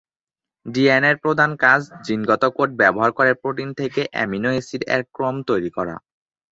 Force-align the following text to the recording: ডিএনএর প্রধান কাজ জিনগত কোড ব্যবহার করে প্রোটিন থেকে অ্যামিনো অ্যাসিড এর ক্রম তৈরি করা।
ডিএনএর 0.65 1.17
প্রধান 1.23 1.51
কাজ 1.63 1.81
জিনগত 2.05 2.43
কোড 2.55 2.69
ব্যবহার 2.81 3.11
করে 3.17 3.31
প্রোটিন 3.41 3.69
থেকে 3.79 4.01
অ্যামিনো 4.13 4.49
অ্যাসিড 4.53 4.83
এর 4.93 5.01
ক্রম 5.15 5.35
তৈরি 5.49 5.69
করা। 5.77 5.95